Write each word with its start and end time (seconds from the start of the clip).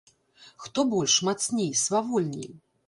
Хто 0.63 0.85
больш, 0.95 1.19
мацней, 1.29 1.71
свавольней! 1.87 2.51